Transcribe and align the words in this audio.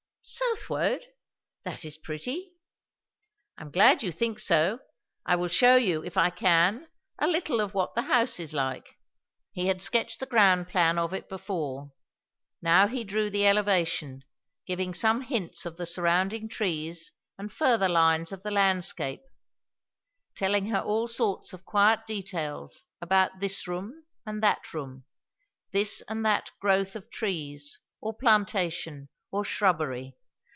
"Southwode! 0.23 1.03
That 1.63 1.83
is 1.83 1.97
pretty." 1.97 2.53
"I 3.57 3.63
am 3.63 3.71
glad 3.71 4.03
you 4.03 4.11
think 4.11 4.37
so. 4.37 4.79
I 5.25 5.35
will 5.35 5.47
shew 5.47 5.77
you, 5.79 6.03
if 6.05 6.15
I 6.15 6.29
can, 6.29 6.87
a 7.17 7.25
little 7.25 7.67
what 7.69 7.95
the 7.95 8.03
house 8.03 8.39
is 8.39 8.53
like." 8.53 8.99
He 9.51 9.65
had 9.65 9.81
sketched 9.81 10.19
the 10.19 10.27
ground 10.27 10.67
plan 10.67 10.99
of 10.99 11.11
it 11.11 11.27
before; 11.27 11.91
now 12.61 12.87
he 12.87 13.03
drew 13.03 13.31
the 13.31 13.47
elevation, 13.47 14.23
giving 14.67 14.93
some 14.93 15.21
hints 15.21 15.65
of 15.65 15.77
the 15.77 15.87
surrounding 15.87 16.47
trees 16.47 17.11
and 17.39 17.51
further 17.51 17.89
lines 17.89 18.31
of 18.31 18.43
the 18.43 18.51
landscape; 18.51 19.23
telling 20.35 20.67
her 20.67 20.79
all 20.81 21.07
sorts 21.07 21.51
of 21.51 21.65
quiet 21.65 22.05
details 22.05 22.85
about 23.01 23.39
this 23.39 23.67
room 23.67 24.05
and 24.27 24.43
that 24.43 24.71
room, 24.71 25.03
this 25.71 26.01
and 26.07 26.23
that 26.23 26.51
growth 26.59 26.95
of 26.95 27.09
trees, 27.09 27.79
or 27.99 28.13
plantation, 28.13 29.09
or 29.33 29.45
shrubbery. 29.45 30.13